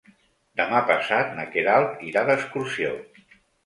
Demà 0.61 0.79
passat 0.93 1.31
na 1.41 1.47
Queralt 1.53 2.05
irà 2.11 2.27
d'excursió. 2.33 3.01